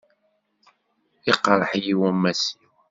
Iqṛeḥ-iyi 1.31 1.93
wammas-iw. 1.99 2.71